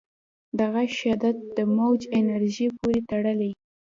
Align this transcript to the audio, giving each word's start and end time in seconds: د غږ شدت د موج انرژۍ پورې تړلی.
د 0.57 0.59
غږ 0.73 0.89
شدت 1.01 1.37
د 1.57 1.57
موج 1.75 2.01
انرژۍ 2.17 2.67
پورې 2.79 2.99
تړلی. 3.09 3.51